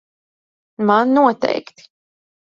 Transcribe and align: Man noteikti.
Man 0.87 1.13
noteikti. 1.15 1.83